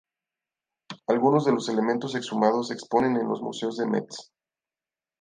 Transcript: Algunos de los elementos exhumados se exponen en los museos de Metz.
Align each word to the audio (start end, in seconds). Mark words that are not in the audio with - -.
Algunos 1.05 1.45
de 1.45 1.51
los 1.51 1.69
elementos 1.69 2.15
exhumados 2.15 2.69
se 2.69 2.73
exponen 2.73 3.17
en 3.17 3.27
los 3.29 3.39
museos 3.43 3.77
de 3.77 3.85
Metz. 3.85 4.31